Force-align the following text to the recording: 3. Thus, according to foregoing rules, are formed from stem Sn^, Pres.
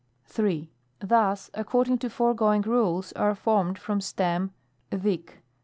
3. 0.25 0.71
Thus, 1.01 1.51
according 1.53 1.99
to 1.99 2.09
foregoing 2.09 2.63
rules, 2.63 3.11
are 3.13 3.35
formed 3.35 3.77
from 3.77 4.01
stem 4.01 4.51
Sn^, 4.91 5.01
Pres. 5.03 5.35